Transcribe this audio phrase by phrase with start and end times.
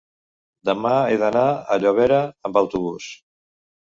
[0.69, 1.43] demà he d'anar
[1.75, 3.11] a Llobera amb autobús.